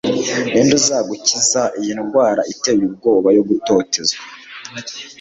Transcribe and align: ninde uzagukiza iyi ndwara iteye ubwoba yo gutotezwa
ninde 0.51 0.73
uzagukiza 0.81 1.61
iyi 1.79 1.93
ndwara 1.99 2.41
iteye 2.53 2.81
ubwoba 2.89 3.27
yo 3.37 3.43
gutotezwa 3.49 4.21